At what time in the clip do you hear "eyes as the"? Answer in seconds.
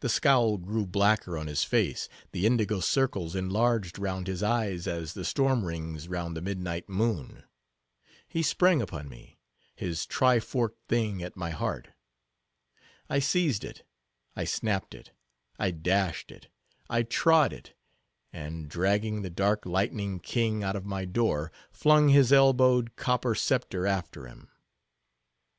4.42-5.24